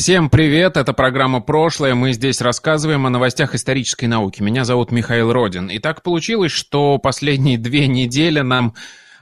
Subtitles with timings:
[0.00, 1.94] Всем привет, это программа «Прошлое».
[1.94, 4.40] Мы здесь рассказываем о новостях исторической науки.
[4.40, 5.66] Меня зовут Михаил Родин.
[5.66, 8.72] И так получилось, что последние две недели нам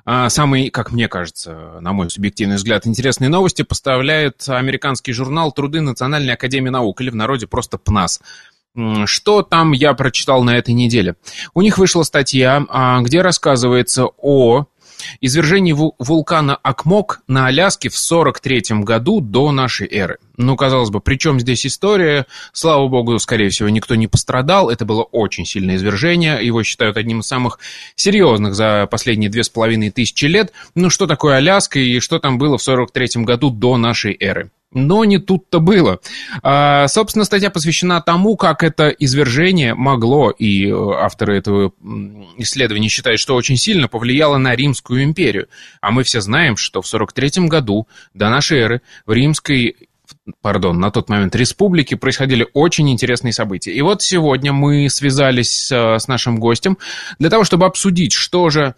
[0.04, 5.80] а, самые, как мне кажется, на мой субъективный взгляд, интересные новости поставляет американский журнал «Труды
[5.80, 8.20] Национальной Академии Наук» или в народе просто ПНАС.
[9.06, 11.16] Что там я прочитал на этой неделе?
[11.54, 14.66] У них вышла статья, а, где рассказывается о
[15.20, 20.18] извержении вулкана Акмок на Аляске в 43 году до нашей эры.
[20.36, 22.26] Ну, казалось бы, при чем здесь история?
[22.52, 24.70] Слава богу, скорее всего, никто не пострадал.
[24.70, 26.44] Это было очень сильное извержение.
[26.44, 27.58] Его считают одним из самых
[27.96, 30.52] серьезных за последние две с половиной тысячи лет.
[30.74, 34.50] Ну, что такое Аляска и что там было в 43 году до нашей эры?
[34.72, 35.98] Но не тут-то было.
[36.42, 41.72] А, собственно, статья посвящена тому, как это извержение могло, и э, авторы этого
[42.36, 45.48] исследования считают, что очень сильно повлияло на Римскую империю.
[45.80, 49.76] А мы все знаем, что в 43 году до нашей эры в Римской
[50.42, 53.72] пардон, на тот момент республики происходили очень интересные события.
[53.72, 56.76] И вот сегодня мы связались с нашим гостем
[57.18, 58.74] для того, чтобы обсудить, что же,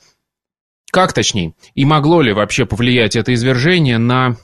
[0.93, 4.37] как точнее, и могло ли вообще повлиять это извержение на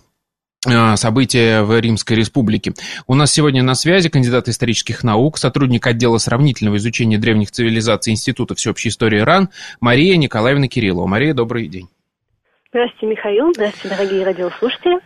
[0.97, 2.73] события в Римской Республике.
[3.07, 8.55] У нас сегодня на связи кандидат исторических наук, сотрудник отдела сравнительного изучения древних цивилизаций Института
[8.55, 9.51] всеобщей истории РАН
[9.81, 11.07] Мария Николаевна Кириллова.
[11.07, 11.89] Мария, добрый день.
[12.71, 13.53] Здравствуйте, Михаил.
[13.55, 14.99] Здравствуйте, дорогие радиослушатели.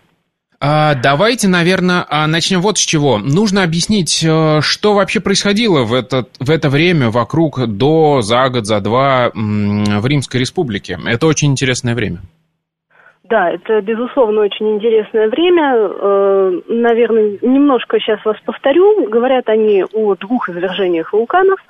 [0.63, 3.17] А, давайте, наверное, а, начнем вот с чего.
[3.17, 8.67] Нужно объяснить, э, что вообще происходило в, этот, в это время вокруг до, за год,
[8.67, 10.99] за два в Римской Республике.
[11.07, 12.21] Это очень интересное время.
[13.31, 15.73] Да, это, безусловно, очень интересное время.
[15.77, 19.09] Э, наверное, немножко сейчас вас повторю.
[19.09, 21.61] Говорят они о двух извержениях вулканов.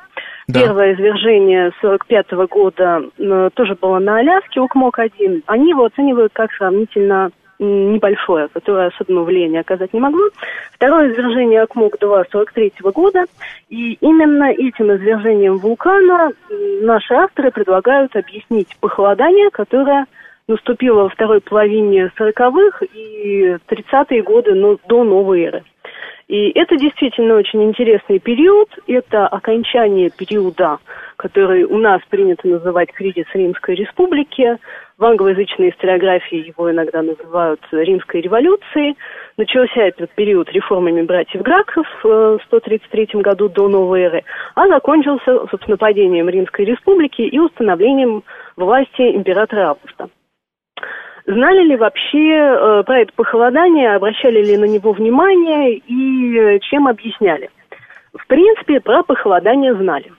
[0.49, 0.61] Да.
[0.61, 5.43] Первое извержение 45 -го года э, тоже было на Аляске, Укмок-1.
[5.47, 10.31] Они его оценивают как сравнительно небольшое, которое особенного влияния оказать не могло.
[10.73, 13.27] Второе извержение Акмок-2 43 -го года.
[13.69, 16.33] И именно этим извержением вулкана
[16.81, 20.07] наши авторы предлагают объяснить похолодание, которое
[20.51, 25.65] наступила во второй половине 40-х и 30-е годы ну, до новой эры.
[26.29, 28.69] И это действительно очень интересный период.
[28.87, 30.79] Это окончание периода,
[31.17, 34.57] который у нас принято называть кризис Римской Республики.
[34.97, 38.97] В англоязычной историографии его иногда называют Римской революцией.
[39.39, 44.25] Начался этот период реформами братьев Граков в 133 году до новой эры,
[44.55, 48.23] а закончился, собственно, падением Римской Республики и установлением
[48.57, 50.11] власти императора Августа.
[51.27, 56.89] Знали ли вообще э, про это похолодание, обращали ли на него внимание и э, чем
[56.89, 57.51] объясняли?
[58.15, 60.13] В принципе, про похолодание знали.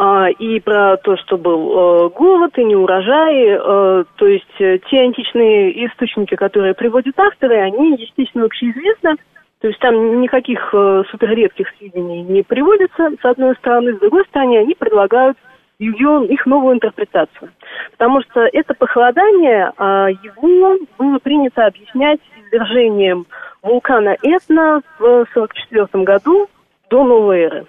[0.00, 5.00] А, и про то, что был э, голод и неурожай, э, то есть э, те
[5.00, 9.16] античные источники, которые приводят авторы, они, естественно, общеизвестны.
[9.60, 13.94] То есть там никаких э, суперредких сведений не приводится, с одной стороны.
[13.94, 15.36] С другой стороны, они предлагают
[15.78, 17.52] ее, их новую интерпретацию.
[17.92, 23.26] Потому что это похолодание, а, его было принято объяснять извержением
[23.62, 26.48] вулкана Этна в 1944 году
[26.90, 27.66] до новой эры.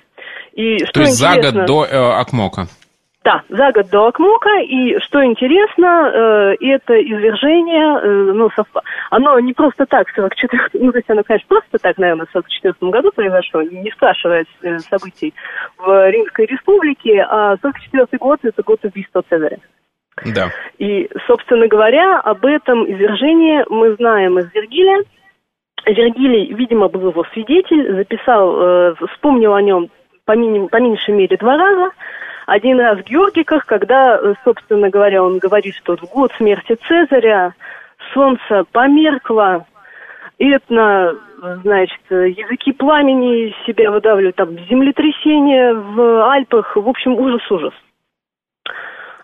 [0.54, 2.68] И, что То есть за год до э, Акмока?
[3.24, 4.60] Да, за год до Акмока.
[4.62, 8.82] И что интересно, э, это извержение, э, ну, совпа...
[9.10, 12.74] оно не просто так, 44 ну, то есть оно, конечно, просто так, наверное, в 44
[12.92, 15.34] году произошло, не спрашивая э, событий
[15.78, 19.60] в Римской Республике, а 44 год– это год убийства Цезаря.
[20.34, 20.50] Да.
[20.78, 25.04] И, собственно говоря, об этом извержении мы знаем из Вергилия.
[25.86, 29.90] Вергилий, видимо, был его свидетель, записал, э, вспомнил о нем
[30.24, 31.92] по, мини, по меньшей мере два раза–
[32.50, 37.54] один раз в Георгиках, когда, э, собственно говоря, он говорит, что в год смерти Цезаря
[38.14, 39.66] солнце померкло,
[40.42, 41.16] Этно,
[41.64, 47.74] значит, языки пламени себя выдавливают, там, землетрясение в Альпах, в общем, ужас-ужас.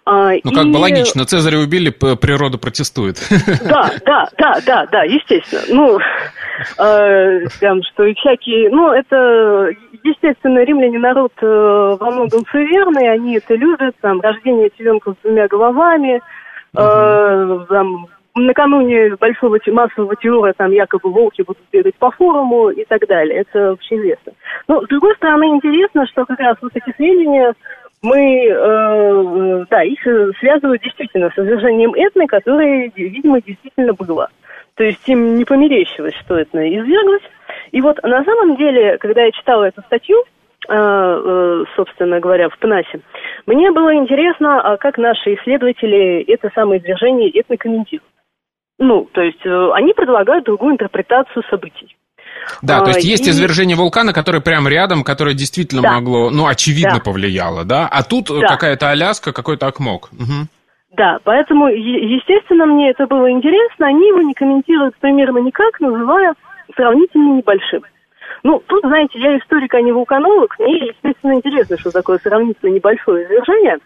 [0.06, 0.54] А, ну, и...
[0.54, 3.18] как бы логично, Цезаря убили, природа протестует.
[3.64, 5.64] Да, да, да, да, да, естественно.
[5.70, 6.00] Ну,
[6.84, 9.72] э, там, что всякие, ну, это,
[10.06, 15.48] естественно, римляне народ э, во многом суеверный, они это любят, там, рождение теленка с двумя
[15.48, 16.22] головами,
[16.78, 23.08] э, там, накануне большого массового террора там якобы волки будут бегать по форуму и так
[23.08, 23.42] далее.
[23.42, 24.34] Это вообще известно.
[24.68, 27.54] Но, с другой стороны, интересно, что как раз вот эти сведения
[28.02, 30.02] мы, э, да, их
[30.40, 34.30] связывают действительно с извержением Этны, которое, видимо, действительно было.
[34.76, 37.24] То есть им не померещилось, что это изверглось.
[37.76, 40.24] И вот на самом деле, когда я читала эту статью,
[40.70, 43.02] э, э, собственно говоря, в ПНАСе,
[43.46, 48.10] мне было интересно, а как наши исследователи это самое извержение этно комментируют.
[48.80, 51.98] Ну, то есть э, они предлагают другую интерпретацию событий.
[52.62, 53.32] Да, то есть а, есть и...
[53.32, 55.96] извержение вулкана, которое прямо рядом, которое действительно да.
[55.96, 57.04] могло, ну, очевидно да.
[57.04, 57.90] повлияло, да?
[57.92, 58.48] А тут да.
[58.48, 60.12] какая-то Аляска, какой-то окмок.
[60.14, 60.48] Угу.
[60.96, 63.88] Да, поэтому, естественно, мне это было интересно.
[63.88, 66.36] Они его не комментируют примерно никак, называя
[66.76, 67.84] сравнительно небольшим.
[68.44, 70.58] Ну, тут, знаете, я историк, а не вулканолог.
[70.60, 73.80] Мне, естественно, интересно, что такое сравнительно небольшое извержение.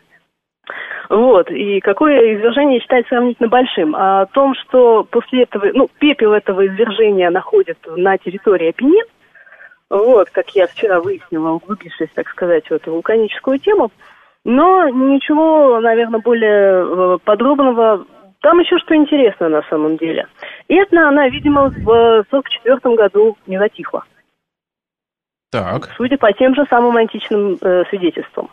[1.10, 3.96] Вот, и какое извержение считать сравнительно большим?
[3.96, 9.06] А о том, что после этого, ну, пепел этого извержения находят на территории Апеннин,
[9.90, 13.92] вот, как я вчера выяснила, углубившись, так сказать, в эту вулканическую тему,
[14.46, 18.06] но ничего, наверное, более э, подробного.
[18.42, 20.28] Там еще что интересно на самом деле.
[20.68, 24.04] Этна, она, видимо, в 44 году не затихла.
[25.52, 25.90] Так.
[25.98, 28.50] Судя по тем же самым античным э, свидетельствам.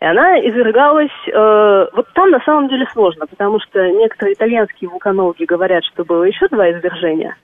[0.00, 1.12] И она извергалась...
[1.28, 6.24] Э, вот там на самом деле сложно, потому что некоторые итальянские вулканологи говорят, что было
[6.24, 7.36] еще два извержения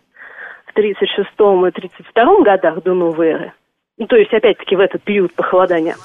[0.66, 3.52] в 36 и 32 годах до новой эры.
[3.96, 5.96] Ну, то есть, опять-таки, в этот период похолодания.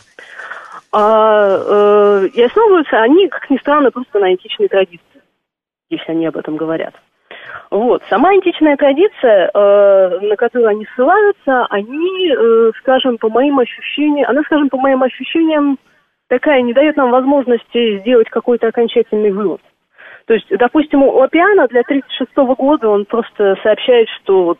[0.92, 5.15] А, э, и основываются они, как ни странно, просто на античной традиции,
[5.90, 6.94] если они об этом говорят.
[7.72, 8.04] Вот.
[8.10, 14.44] Сама античная традиция, э, на которую они ссылаются, они, э, скажем, по моим ощущениям, она,
[14.44, 15.78] скажем, по моим ощущениям,
[16.28, 19.62] такая не дает нам возможности сделать какой-то окончательный вывод.
[20.26, 24.60] То есть, допустим, у Лапиана для 1936 года он просто сообщает, что вот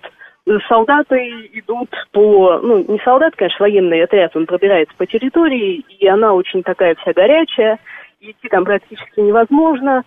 [0.68, 6.34] солдаты идут по, ну, не солдат, конечно, военный отряд, он пробирается по территории, и она
[6.34, 7.80] очень такая вся горячая,
[8.20, 10.04] идти там практически невозможно.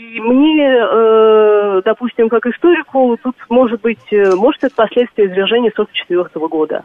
[0.00, 6.48] И мне, э, допустим, как историку, тут может быть, э, может это последствия извержения 44
[6.48, 6.84] года.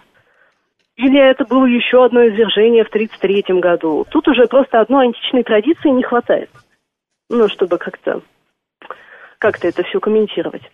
[0.98, 4.06] Или это было еще одно извержение в 1933 году.
[4.10, 6.50] Тут уже просто одной античной традиции не хватает.
[7.30, 8.22] Ну, чтобы как-то
[9.38, 10.70] как-то это все комментировать.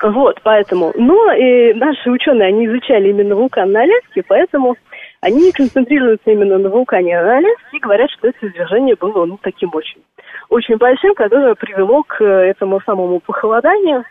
[0.00, 0.92] Вот, поэтому.
[0.96, 4.76] Но и наши ученые, они изучали именно вулкан на Аляске, поэтому
[5.20, 9.70] они концентрируются именно на вулкане на Аляске и говорят, что это извержение было ну, таким
[9.74, 10.02] очень,
[10.48, 14.04] очень большим, которое привело к этому самому похолоданию,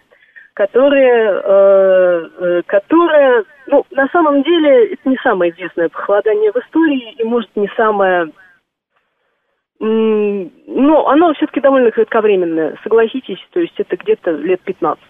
[0.54, 7.14] которое, э, э, которое, ну, на самом деле, это не самое известное похолодание в истории,
[7.18, 8.32] и, может, не самое
[9.80, 15.04] ну, оно все-таки довольно кратковременное, согласитесь, то есть это где-то лет 15.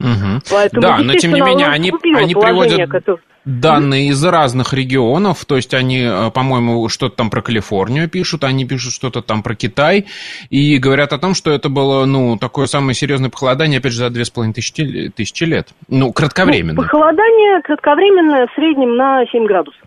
[0.00, 0.08] Угу.
[0.50, 3.22] Поэтому, да, но тем не менее они, они приводят которое...
[3.46, 8.66] данные из разных регионов, то есть они, э, по-моему, что-то там про Калифорнию пишут, они
[8.66, 10.06] пишут что-то там про Китай,
[10.50, 14.10] и говорят о том, что это было, ну, такое самое серьезное похолодание, опять же, за
[14.10, 15.68] две с половиной тысячи, тысячи лет.
[15.88, 16.74] Ну, кратковременно.
[16.74, 19.80] Ну, похолодание кратковременное в среднем на 7 градусов.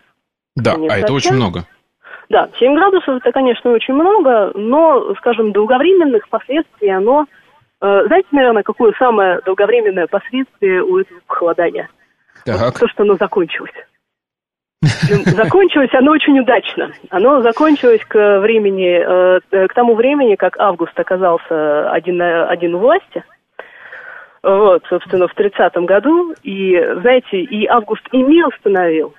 [0.56, 1.66] Да, а это очень много.
[2.30, 7.26] Да, 7 градусов это, конечно, очень много, но, скажем, долговременных последствий оно
[7.82, 11.90] Э, знаете, наверное, какое самое долговременное последствие у этого похолодания?
[12.46, 12.60] Так.
[12.60, 13.74] Вот то, что оно закончилось.
[14.82, 16.92] Закончилось оно очень удачно.
[17.10, 23.24] Оно закончилось к времени, э, к тому времени, как Август оказался один, один у власти.
[24.42, 26.34] Вот, собственно, в 30-м году.
[26.44, 29.14] И, знаете, и Август и мир установил,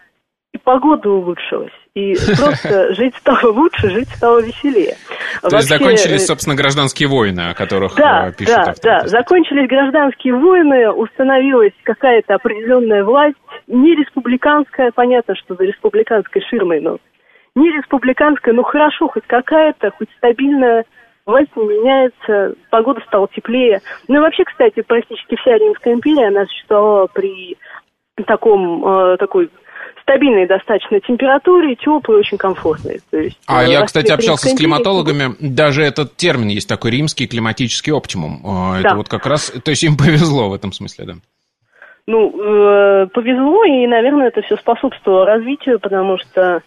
[0.53, 1.73] и погода улучшилась.
[1.95, 4.97] И просто жить стало лучше, жить стало веселее.
[5.43, 9.69] То есть закончились, э, собственно, гражданские войны, о которых да, э, пишут Да, да, закончились
[9.69, 16.99] гражданские войны, установилась какая-то определенная власть, не республиканская, понятно, что за республиканской ширмой, но
[17.57, 20.85] не республиканская, но хорошо, хоть какая-то, хоть стабильная
[21.27, 23.81] власть не меняется, погода стала теплее.
[24.07, 27.57] Ну и вообще, кстати, практически вся Римская империя, она существовала при
[28.27, 29.51] таком, э, такой
[30.11, 33.01] стабильной достаточно температуре, теплой, очень комфортной.
[33.11, 37.93] То есть, а я, кстати, общался с климатологами, даже этот термин есть такой римский климатический
[37.93, 38.41] оптимум.
[38.79, 38.95] Это да.
[38.97, 41.13] вот как раз, то есть им повезло в этом смысле, да?
[42.07, 46.63] Ну, э, повезло, и, наверное, это все способствовало развитию, потому что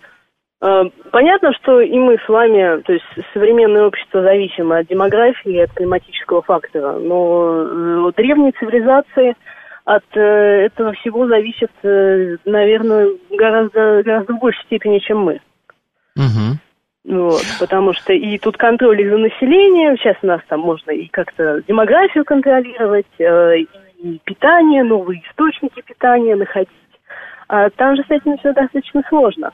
[0.61, 5.73] э, понятно, что и мы с вами, то есть современное общество зависимо от демографии, от
[5.73, 9.35] климатического фактора, но э, древние цивилизации–
[9.85, 10.19] от э,
[10.65, 15.41] этого всего зависит, э, наверное, гораздо, гораздо большей степени, чем мы.
[16.15, 16.57] Угу.
[17.05, 21.61] Вот, потому что и тут контроль за населением, сейчас у нас там можно и как-то
[21.67, 23.65] демографию контролировать, э,
[23.97, 26.69] и питание, новые источники питания находить.
[27.47, 29.51] А там же с этим все достаточно сложно.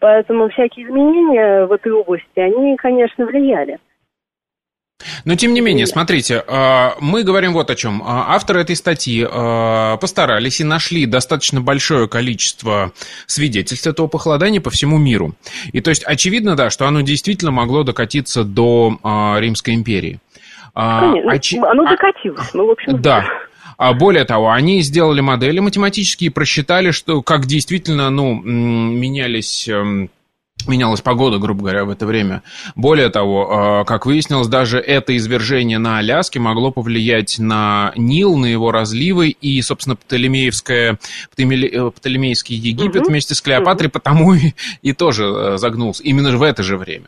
[0.00, 3.78] Поэтому всякие изменения в этой области, они, конечно, влияли.
[5.24, 8.02] Но тем не менее, смотрите, а, мы говорим вот о чем.
[8.04, 12.92] А, авторы этой статьи а, постарались и нашли достаточно большое количество
[13.26, 15.34] свидетельств этого похолодания по всему миру.
[15.72, 18.98] И то есть очевидно, да, что оно действительно могло докатиться до
[19.38, 20.20] Римской империи.
[20.74, 21.54] Конечно, Оч...
[21.54, 23.02] оно докатилось, ну, в общем...
[23.02, 23.26] Да,
[23.76, 30.10] а более того, они сделали модели математические просчитали, что как действительно ну, менялись эм,
[30.68, 32.42] менялась погода, грубо говоря, в это время.
[32.74, 38.46] Более того, э, как выяснилось, даже это извержение на Аляске могло повлиять на Нил, на
[38.46, 40.98] его разливы, и, собственно, Птолемеевская,
[41.36, 43.10] э, Птолемейский Египет угу.
[43.10, 43.92] вместе с Клеопатрой угу.
[43.92, 44.52] потому и,
[44.82, 47.06] и тоже э, загнулся, именно в это же время.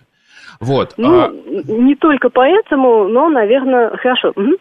[0.61, 0.95] Вот.
[0.97, 1.31] Ну, а...
[1.67, 4.33] не только поэтому, но, наверное, хорошо.
[4.37, 4.53] Угу.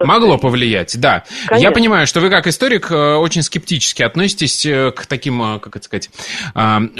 [0.00, 1.24] Могло повлиять, да.
[1.48, 1.66] Конечно.
[1.66, 5.74] Я понимаю, что вы как историк э, очень скептически относитесь э, к таким, э, как
[5.74, 6.08] это сказать,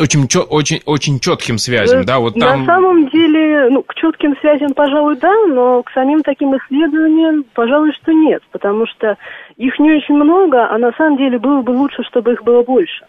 [0.01, 2.65] очень, очень, очень четким связям, да, вот там...
[2.65, 7.93] На самом деле, ну, к четким связям, пожалуй, да, но к самим таким исследованиям, пожалуй,
[7.93, 9.17] что нет, потому что
[9.57, 13.07] их не очень много, а на самом деле было бы лучше, чтобы их было больше.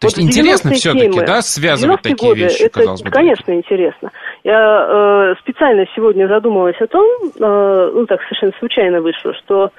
[0.00, 3.10] То вот есть интересно все-таки, да, связывать такие годы, вещи, это, казалось бы?
[3.10, 4.12] Конечно, интересно.
[4.44, 9.72] Я э, специально сегодня задумалась о том, э, ну так совершенно случайно вышло, что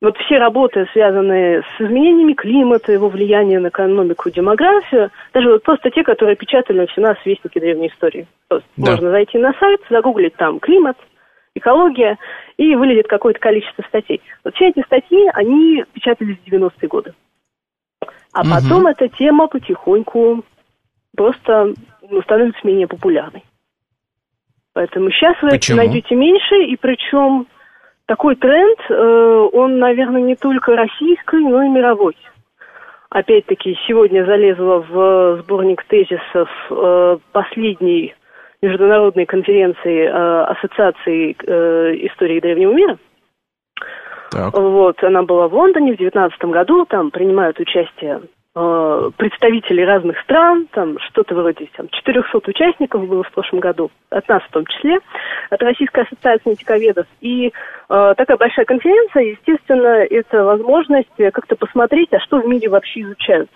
[0.00, 5.90] вот все работы, связанные с изменениями климата, его влиянием на экономику, демографию, даже вот просто
[5.90, 8.28] те, которые печатались у нас в Вестнике древней истории.
[8.48, 8.60] да.
[8.76, 10.96] Можно зайти на сайт, загуглить там климат,
[11.56, 12.16] экология,
[12.58, 14.20] и вылезет какое-то количество статей.
[14.44, 17.14] Вот все эти статьи, они печатались в 90-е годы.
[18.32, 18.50] А угу.
[18.50, 20.44] потом эта тема потихоньку
[21.16, 21.74] просто
[22.08, 23.44] ну, становится менее популярной.
[24.74, 25.78] Поэтому сейчас вы Почему?
[25.78, 27.46] это найдете меньше, и причем
[28.06, 32.16] такой тренд, э, он, наверное, не только российский, но и мировой.
[33.10, 38.14] Опять-таки, сегодня залезла в сборник тезисов э, последней
[38.60, 42.98] международной конференции э, Ассоциации э, истории древнего мира.
[44.38, 44.54] Так.
[44.54, 48.22] Вот, она была в Лондоне в 2019 году, там принимают участие
[48.54, 54.28] э, представители разных стран, там что-то вроде там, 400 участников было в прошлом году, от
[54.28, 54.98] нас в том числе,
[55.50, 57.06] от Российской ассоциации антиковедов.
[57.20, 63.00] И э, такая большая конференция, естественно, это возможность как-то посмотреть, а что в мире вообще
[63.00, 63.50] изучают.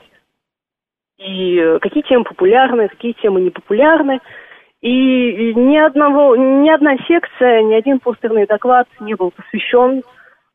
[1.19, 4.21] И какие темы популярны, какие темы непопулярны.
[4.81, 10.03] И ни одного, ни одна секция, ни один постерный доклад не был посвящен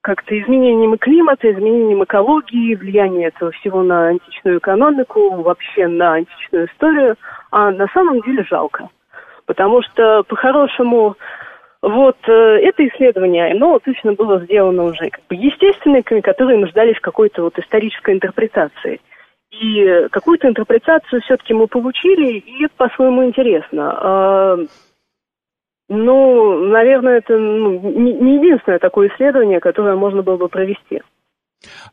[0.01, 7.15] как-то изменением климата, изменением экологии, влияние этого всего на античную экономику, вообще на античную историю,
[7.51, 8.89] а на самом деле жалко.
[9.45, 11.15] Потому что, по-хорошему,
[11.81, 17.01] вот э, это исследование, оно точно было сделано уже как бы естественниками, которые нуждались в
[17.01, 18.99] какой-то вот исторической интерпретации.
[19.51, 24.67] И какую-то интерпретацию все-таки мы получили, и это по-своему интересно.
[25.89, 31.01] Ну, наверное, это ну, не единственное такое исследование, которое можно было бы провести.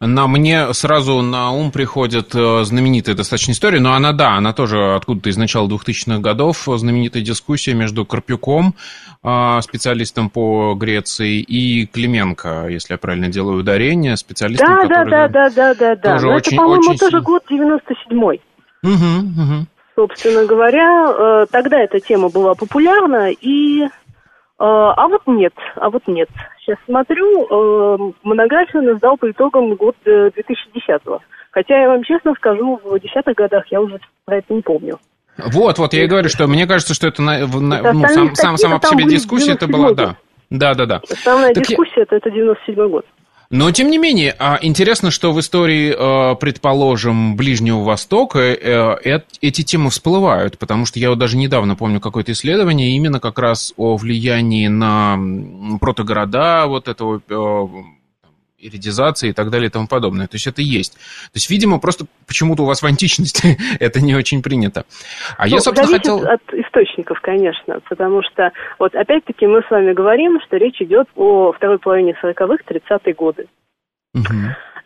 [0.00, 4.94] На мне сразу на ум приходит э, знаменитая достаточно история, но она, да, она тоже
[4.94, 8.74] откуда-то из начала 2000-х годов, знаменитая дискуссия между Карпюком,
[9.22, 15.10] э, специалистом по Греции, и Клименко, если я правильно делаю ударение, специалистом, да, который...
[15.10, 16.98] Да, да, да, да, да, тоже очень, это, по-моему, очень...
[16.98, 18.40] тоже год 97-й.
[18.82, 19.66] Угу, угу.
[19.94, 23.84] Собственно говоря, э, тогда эта тема была популярна, и...
[23.84, 23.88] Э,
[24.58, 26.28] а вот нет, а вот нет.
[26.60, 31.20] Сейчас смотрю, э, монографию он издал по итогам год 2010-го.
[31.52, 34.98] Хотя я вам честно скажу, в десятых годах я уже про это не помню.
[35.36, 38.56] Вот, вот, я и говорю, что мне кажется, что это, на, это ну, сам, сам,
[38.56, 40.16] сама по себе дискуссия, это была, да.
[40.50, 41.00] Да, да, да.
[41.10, 42.02] Основная так дискуссия, я...
[42.04, 43.06] это, это 97 год.
[43.50, 49.62] Но, тем не менее, а, интересно, что в истории, э, предположим, Ближнего Востока э, эти
[49.62, 53.96] темы всплывают, потому что я вот даже недавно помню какое-то исследование именно как раз о
[53.96, 55.18] влиянии на
[55.78, 57.66] протогорода вот этого э,
[58.66, 60.26] иридизации и так далее и тому подобное.
[60.26, 60.94] То есть это есть.
[60.94, 64.84] То есть, видимо, просто почему-то у вас в античности это не очень принято.
[65.38, 66.18] А ну, я, собственно, хотел...
[66.26, 71.52] от источников, конечно, потому что вот опять-таки мы с вами говорим, что речь идет о
[71.52, 73.46] второй половине 40-х, 30-е годы.
[74.14, 74.34] Угу.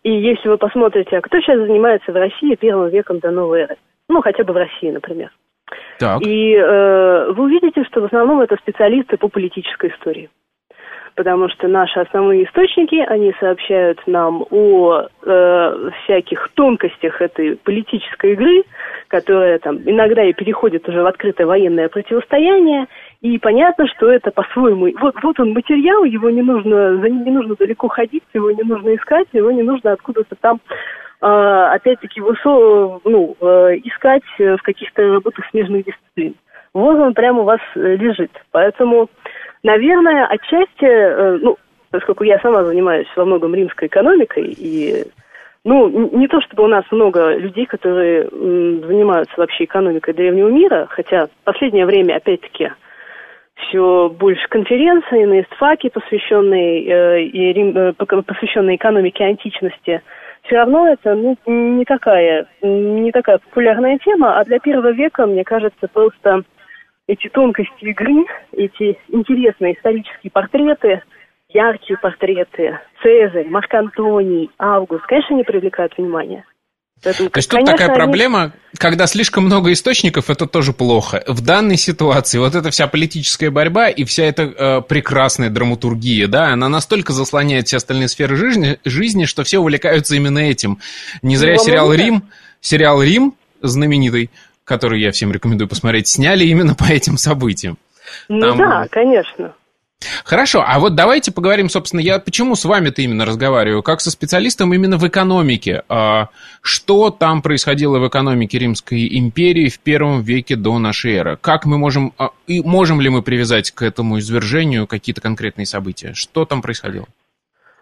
[0.04, 3.76] И если вы посмотрите, а кто сейчас занимается в России первым веком до новой эры?
[4.08, 5.30] Ну, хотя бы в России, например.
[5.98, 6.22] Так.
[6.22, 10.30] И э, вы увидите, что в основном это специалисты по политической истории.
[11.18, 18.62] Потому что наши основные источники, они сообщают нам о э, всяких тонкостях этой политической игры,
[19.08, 22.86] которая там иногда и переходит уже в открытое военное противостояние,
[23.20, 24.92] и понятно, что это по-своему...
[25.00, 28.62] Вот, вот он материал, его не нужно, за ним не нужно далеко ходить, его не
[28.62, 30.60] нужно искать, его не нужно откуда-то там
[31.20, 36.36] э, опять-таки высо, ну, э, искать в каких-то работах смежных дисциплин.
[36.74, 38.30] Вот он прямо у вас лежит.
[38.52, 39.08] Поэтому
[39.62, 41.56] Наверное, отчасти, э, ну,
[41.90, 45.04] поскольку я сама занимаюсь во многом римской экономикой, и,
[45.64, 51.26] ну, не то чтобы у нас много людей, которые занимаются вообще экономикой древнего мира, хотя
[51.26, 52.70] в последнее время, опять-таки,
[53.66, 60.02] все больше конференций на истфаке, посвященные, э, и Рим, э, посвященные экономике античности,
[60.42, 65.44] все равно это ну, не такая не такая популярная тема, а для первого века, мне
[65.44, 66.42] кажется, просто
[67.08, 71.02] эти тонкости игры, эти интересные исторические портреты,
[71.48, 76.44] яркие портреты, Цезарь, Марк Антоний, Август, конечно, они привлекают внимание.
[77.02, 77.96] Поэтому, То есть тут такая они...
[77.96, 81.22] проблема, когда слишком много источников, это тоже плохо.
[81.28, 86.48] В данной ситуации вот эта вся политическая борьба и вся эта э, прекрасная драматургия, да,
[86.48, 90.78] она настолько заслоняет все остальные сферы жизни, жизни, что все увлекаются именно этим.
[91.22, 92.24] Не зря ну, сериал «Рим»,
[92.60, 94.30] сериал «Рим» знаменитый,
[94.68, 97.78] который я всем рекомендую посмотреть, сняли именно по этим событиям.
[98.28, 98.58] Ну Там...
[98.58, 99.54] да, конечно.
[100.24, 104.72] Хорошо, а вот давайте поговорим, собственно, я почему с вами-то именно разговариваю, как со специалистом
[104.72, 105.82] именно в экономике.
[105.88, 106.28] А,
[106.62, 111.36] что там происходило в экономике Римской империи в первом веке до нашей эры?
[111.40, 116.14] Как мы можем, а, и можем ли мы привязать к этому извержению какие-то конкретные события?
[116.14, 117.06] Что там происходило?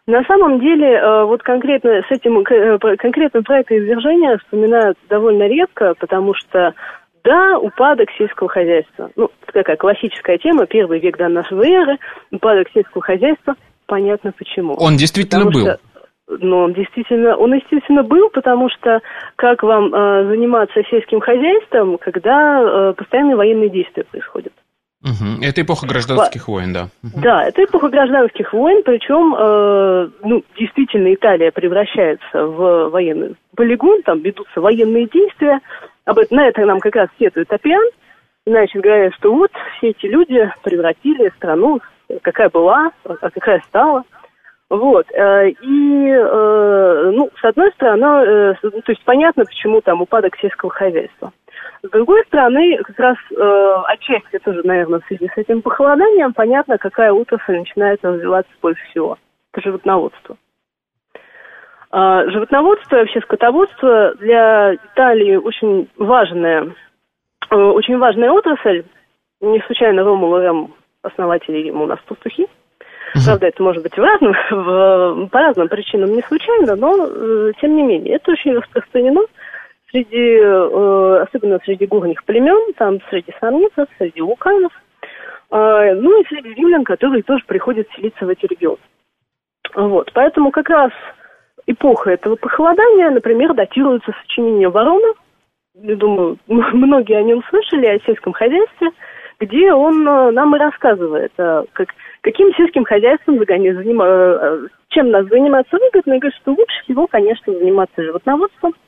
[0.06, 5.48] На самом деле, э, вот конкретно с этим, э, конкретно про это извержение вспоминают довольно
[5.48, 6.74] редко, потому что
[7.24, 9.10] да, упадок сельского хозяйства.
[9.16, 11.98] Ну, такая классическая тема, первый век до нашей эры,
[12.30, 14.74] упадок сельского хозяйства, понятно почему.
[14.78, 15.72] Он действительно потому был.
[15.72, 15.80] Что,
[16.38, 19.00] ну, он действительно, он естественно был, потому что
[19.34, 24.52] как вам э, заниматься сельским хозяйством, когда э, постоянные военные действия происходят?
[25.02, 25.42] Угу.
[25.42, 26.88] Это эпоха гражданских войн, да.
[27.02, 27.20] Угу.
[27.20, 34.20] Да, это эпоха гражданских войн, причем, э, ну, действительно, Италия превращается в военный полигон, там
[34.20, 35.60] ведутся военные действия.
[36.04, 37.84] Об этом, на это нам как раз сетует Апиан.
[38.46, 41.80] Значит, говорят, что вот все эти люди превратили страну,
[42.22, 44.04] какая была, а какая стала.
[44.68, 45.06] Вот.
[45.12, 50.70] Э, и, э, ну, с одной стороны, э, то есть понятно, почему там упадок сельского
[50.72, 51.32] хозяйства.
[51.82, 53.16] С другой стороны, как раз
[53.86, 59.18] отчасти тоже, наверное, в связи с этим похолоданием, понятно, какая отрасль начинает развиваться больше всего.
[59.52, 60.36] Это животноводство.
[61.90, 66.74] А, животноводство и вообще скотоводство для Италии очень важная,
[67.50, 68.84] очень важная отрасль.
[69.40, 72.48] Не случайно Ромул и Рем, основатели Рима, у нас пастухи.
[73.12, 77.76] Правда, это может быть в разным, в, по разным причинам не случайно, но э, тем
[77.76, 79.22] не менее, это очень распространено
[79.90, 84.72] среди, э, особенно среди горных племен, там среди самницев, среди вулканов,
[85.50, 88.78] э, ну и среди римлян, которые тоже приходят селиться в эти регионы.
[89.74, 90.92] Вот, поэтому как раз
[91.66, 95.14] эпоха этого похолодания, например, датируется сочинением Ворона.
[95.74, 98.90] Я думаю, многие о нем слышали, о сельском хозяйстве,
[99.40, 101.88] где он э, нам и рассказывает, э, как,
[102.22, 108.02] каким сельским хозяйством заниматься, чем нас заниматься выгодно, и говорит, что лучше всего, конечно, заниматься
[108.02, 108.74] животноводством–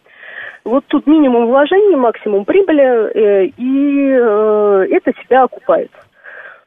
[0.68, 5.90] вот тут минимум вложений, максимум прибыли, э, и э, это себя окупает.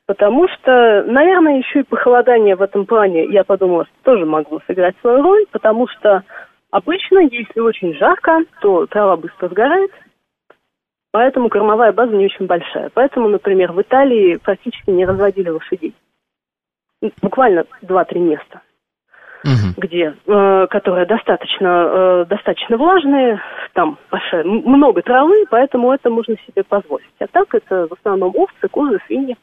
[0.07, 4.95] Потому что, наверное, еще и похолодание в этом плане, я подумала, что тоже могло сыграть
[5.01, 6.23] свою роль, потому что
[6.71, 9.91] обычно, если очень жарко, то трава быстро сгорает,
[11.11, 12.89] поэтому кормовая база не очень большая.
[12.93, 15.93] Поэтому, например, в Италии практически не разводили лошадей.
[17.21, 18.61] Буквально 2-3 места
[19.43, 19.73] угу.
[19.77, 23.41] где, э, которые достаточно, э, достаточно влажные,
[23.73, 27.07] там большая, много травы, поэтому это можно себе позволить.
[27.19, 29.37] А так это в основном овцы, козы, свиньи.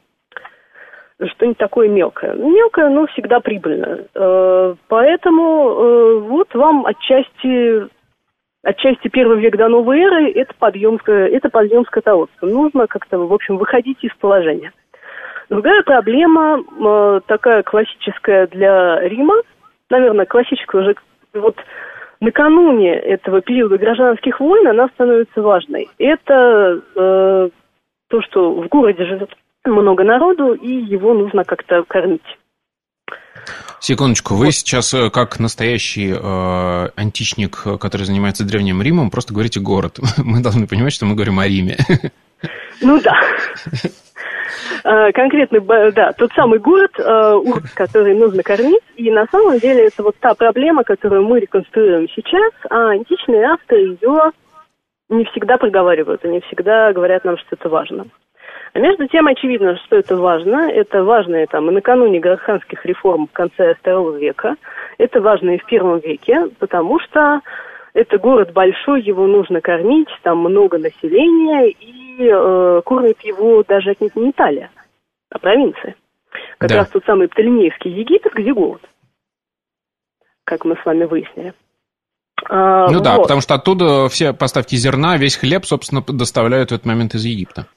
[1.21, 2.33] Что-нибудь такое мелкое.
[2.33, 4.05] Мелкое, но всегда прибыльно.
[4.15, 7.87] Э, поэтому э, вот вам отчасти
[8.63, 12.47] отчасти первый век до новой эры это подъем, это подъем скотоводства.
[12.47, 14.71] Нужно как-то, в общем, выходить из положения.
[15.49, 19.35] Другая проблема, э, такая классическая для Рима,
[19.89, 20.95] наверное, классическая уже
[21.33, 21.55] вот
[22.19, 25.89] накануне этого периода гражданских войн она становится важной.
[25.97, 27.49] Это э,
[28.09, 29.31] то, что в городе живет
[29.65, 32.37] много народу, и его нужно как-то кормить.
[33.79, 34.53] Секундочку, вы вот.
[34.53, 39.99] сейчас э, как настоящий э, античник, который занимается Древним Римом, просто говорите город.
[40.17, 41.77] Мы должны понимать, что мы говорим о Риме.
[42.81, 43.13] Ну да.
[44.85, 45.59] э, конкретный,
[45.91, 48.81] да, тот самый город, э, Урк, который нужно кормить.
[48.95, 53.81] И на самом деле это вот та проблема, которую мы реконструируем сейчас, а античные авторы
[53.81, 54.31] ее
[55.09, 58.05] не всегда проговаривают, и не всегда говорят нам, что это важно.
[58.73, 60.69] А между тем, очевидно, что это важно.
[60.69, 64.55] Это важно и, там, и накануне гороханских реформ в конце II века.
[64.97, 67.41] Это важно и в первом веке, потому что
[67.93, 74.15] это город большой, его нужно кормить, там много населения, и э, кормит его даже отнюдь
[74.15, 74.69] не Италия,
[75.31, 75.95] а провинция.
[76.59, 76.77] Как да.
[76.77, 78.81] раз тот самый Птолемеевский Египет, где голод,
[80.43, 81.53] как мы с вами выяснили.
[82.47, 83.03] А, ну вот.
[83.03, 87.25] да, потому что оттуда все поставки зерна, весь хлеб, собственно, доставляют в этот момент из
[87.25, 87.67] Египта.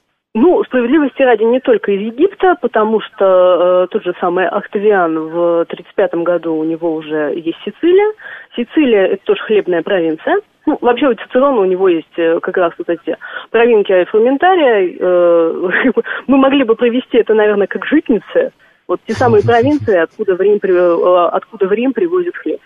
[0.73, 6.15] Справедливости ради не только из Египта, потому что э, тот же самый Октавиан в 1935
[6.23, 8.11] году у него уже есть Сицилия.
[8.55, 10.37] Сицилия– это тоже хлебная провинция.
[10.65, 13.15] Ну, вообще у Цицерона у него есть э, как раз вот эти
[13.51, 14.97] провинки фрументария.
[14.99, 15.91] Э,
[16.25, 18.51] мы могли бы провести это, наверное, как житницы.
[18.87, 22.61] Вот те самые провинции, откуда в Рим, э, откуда в Рим привозят хлеб.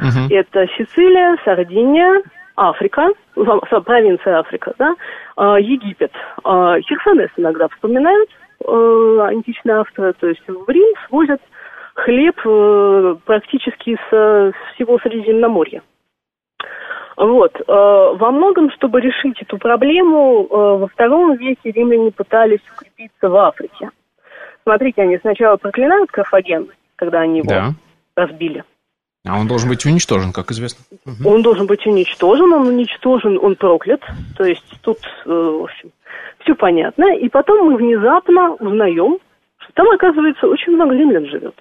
[0.00, 0.26] Uh-huh.
[0.30, 2.22] Это Сицилия, Сардиния,
[2.56, 4.94] Африка, провинция Африка, да,
[5.36, 6.12] а, Египет.
[6.44, 8.28] А, Херсонес иногда вспоминают
[8.64, 11.40] э, античные авторы, то есть в Рим свозят
[11.94, 15.82] хлеб э, практически с всего Средиземноморья.
[17.16, 17.58] Вот.
[17.60, 23.90] Э, во многом, чтобы решить эту проблему, во втором веке римляне пытались укрепиться в Африке.
[24.62, 27.70] Смотрите, они сначала проклинают Карфаген, когда они его да.
[28.14, 28.64] разбили.
[29.24, 30.84] А он должен быть уничтожен, как известно.
[31.24, 34.02] Он должен быть уничтожен, он уничтожен, он проклят.
[34.36, 35.92] То есть тут, э, в общем,
[36.40, 37.16] все понятно.
[37.16, 39.18] И потом мы внезапно узнаем,
[39.58, 41.54] что там, оказывается, очень много римлян живет.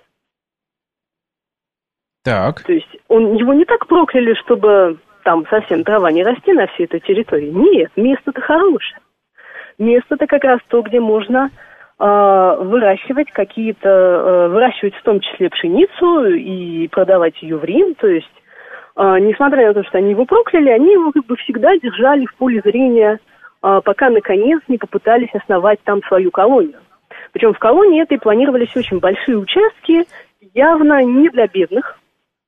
[2.23, 2.63] Так.
[2.63, 6.85] То есть он, его не так прокляли, чтобы там совсем трава не расти на всей
[6.85, 7.51] этой территории.
[7.51, 8.99] Нет, место-то хорошее.
[9.77, 11.51] Место-то как раз то, где можно
[12.03, 17.93] выращивать какие-то, э, выращивать в том числе пшеницу и продавать ее в Рим.
[17.95, 18.31] То есть,
[18.95, 22.35] а, несмотря на то, что они его прокляли, они его как бы всегда держали в
[22.35, 23.19] поле зрения,
[23.61, 26.79] пока наконец не попытались основать там свою колонию.
[27.31, 30.07] Причем в колонии этой планировались очень большие участки,
[30.55, 31.99] явно не для бедных,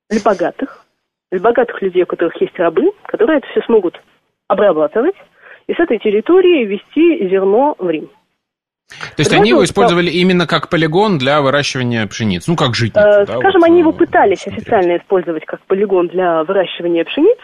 [0.10, 0.84] для богатых,
[1.32, 4.02] для богатых людей, у которых есть рабы, которые это все смогут
[4.48, 5.16] обрабатывать
[5.68, 8.10] и с этой территории вести зерно в Рим.
[9.16, 13.26] То есть они его использовали именно как полигон для выращивания пшеницы, ну как житницу, э,
[13.26, 13.38] да?
[13.38, 17.38] Скажем, вот, они его э, пытались официально использовать как полигон для выращивания пшениц.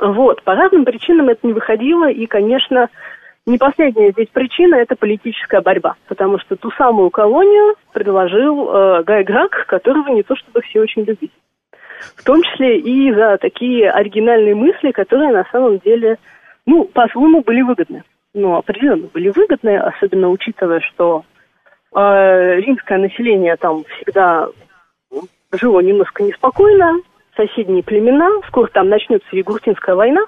[0.00, 2.88] Вот, по разным причинам это не выходило, и, конечно,
[3.46, 9.22] не последняя здесь причина– это политическая борьба, потому что ту самую колонию предложил э, Гай
[9.22, 11.30] Грак, которого не то чтобы все очень любили.
[12.16, 16.18] В том числе и за такие оригинальные мысли, которые на самом деле,
[16.66, 18.02] ну, по-своему были выгодны
[18.34, 21.24] ну, определенно были выгодны, особенно учитывая, что
[21.94, 24.48] э, римское население там всегда
[25.52, 27.00] жило немножко неспокойно,
[27.36, 30.26] соседние племена, скоро там начнется Егуртинская война,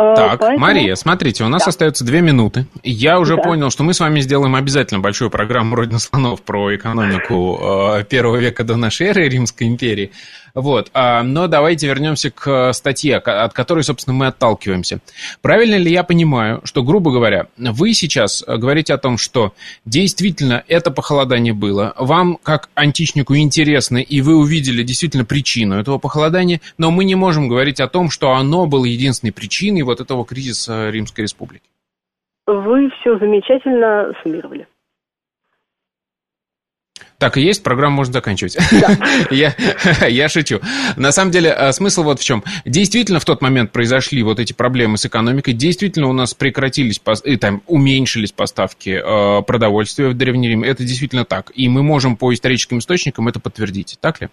[0.00, 0.60] а, так, Поэтому...
[0.60, 1.70] Мария, смотрите, у нас да.
[1.70, 2.66] остается две минуты.
[2.84, 3.42] Я уже да.
[3.42, 7.58] понял, что мы с вами сделаем обязательно большую программу «Родина слонов» про экономику
[7.98, 10.12] э, первого века до нашей эры Римской империи.
[10.58, 10.90] Вот.
[10.92, 14.98] А, но давайте вернемся к статье, от которой, собственно, мы отталкиваемся.
[15.40, 19.52] Правильно ли я понимаю, что, грубо говоря, вы сейчас говорите о том, что
[19.84, 26.60] действительно это похолодание было, вам, как античнику, интересно, и вы увидели действительно причину этого похолодания,
[26.76, 30.90] но мы не можем говорить о том, что оно было единственной причиной вот этого кризиса
[30.90, 31.62] Римской Республики?
[32.48, 34.66] Вы все замечательно суммировали.
[37.20, 38.56] Так и есть, программу можно заканчивать.
[39.30, 39.52] Я,
[40.08, 40.60] я шучу.
[40.96, 42.44] На самом деле, э, смысл вот в чем.
[42.64, 45.52] Действительно, в тот момент произошли вот эти проблемы с экономикой.
[45.52, 50.62] Действительно, у нас прекратились, и там уменьшились поставки э, продовольствия в Древний Рим.
[50.62, 51.50] Это действительно так.
[51.54, 53.98] И мы можем по историческим источникам это подтвердить.
[54.00, 54.28] Так ли?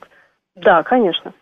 [0.56, 1.34] Да, конечно.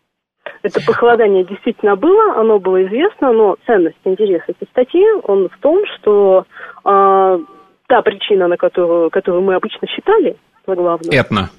[0.61, 5.83] Это похолодание действительно было, оно было известно, но ценность, интерес этой статьи, он в том,
[5.95, 6.45] что
[6.85, 7.39] э,
[7.87, 11.13] та причина, на которую, которую мы обычно считали, заглавную.
[11.13, 11.49] Этно.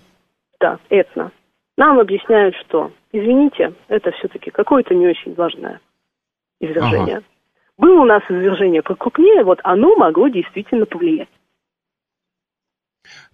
[0.61, 1.33] Да, этно.
[1.77, 5.81] Нам объясняют, что, извините, это все-таки какое-то не очень важное
[6.61, 7.17] извержение.
[7.17, 7.25] Ага.
[7.77, 11.29] Было у нас извержение покрупнее, вот оно могло действительно повлиять.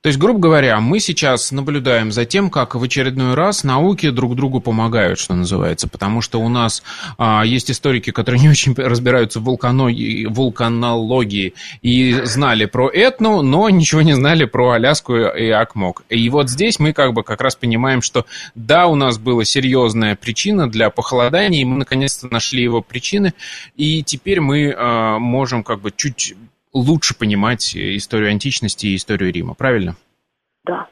[0.01, 4.35] То есть, грубо говоря, мы сейчас наблюдаем за тем, как в очередной раз науки друг
[4.35, 6.83] другу помогают, что называется, потому что у нас
[7.19, 11.53] а, есть историки, которые не очень разбираются в вулканологии,
[11.83, 16.03] и знали про Этну, но ничего не знали про Аляску и Акмок.
[16.09, 20.17] И вот здесь мы как бы как раз понимаем, что да, у нас была серьезная
[20.17, 23.35] причина для похолодания, и мы наконец-то нашли его причины,
[23.77, 26.35] и теперь мы а, можем как бы чуть
[26.73, 29.97] лучше понимать историю античности и историю Рима, правильно?
[30.65, 30.89] Да.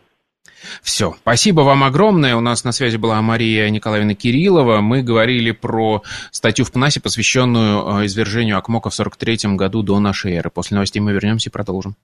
[0.83, 1.15] Все.
[1.21, 2.37] Спасибо вам огромное.
[2.37, 4.81] У нас на связи была Мария Николаевна Кириллова.
[4.81, 10.35] Мы говорили про статью в ПНАСе, посвященную э, извержению Акмока в 43 году до нашей
[10.35, 10.51] эры.
[10.51, 11.97] После новостей мы вернемся и продолжим.